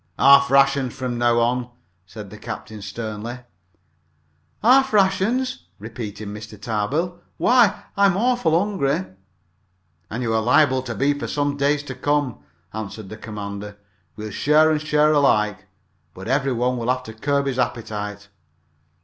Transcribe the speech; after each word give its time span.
"Half 0.17 0.49
rations 0.49 0.95
from 0.95 1.19
now 1.19 1.39
on," 1.41 1.69
said 2.07 2.31
the 2.31 2.37
captain 2.39 2.81
sternly. 2.81 3.37
"Half 4.63 4.93
rations!" 4.93 5.67
repeated 5.77 6.27
Mr. 6.27 6.59
Tarbill. 6.59 7.19
"Why, 7.37 7.83
I'm 7.95 8.17
awful 8.17 8.57
hungry!" 8.57 9.05
"And 10.09 10.23
you're 10.23 10.41
liable 10.41 10.81
to 10.81 10.95
be 10.95 11.13
for 11.13 11.27
some 11.27 11.55
days 11.55 11.83
to 11.83 11.93
come," 11.93 12.39
answered 12.73 13.09
the 13.09 13.17
commander. 13.17 13.77
"We'll 14.15 14.31
share 14.31 14.71
and 14.71 14.81
share 14.81 15.11
alike, 15.11 15.67
but 16.15 16.27
every 16.27 16.53
one 16.53 16.77
will 16.77 16.89
have 16.89 17.03
to 17.03 17.13
curb 17.13 17.45
his 17.45 17.59
appetite." 17.59 18.27